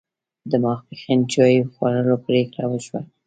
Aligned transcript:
د 0.49 0.51
ماپښین 0.63 1.21
چای 1.31 1.55
خوړلو 1.71 2.15
پرېکړه 2.25 2.65
وشوه. 2.67 2.99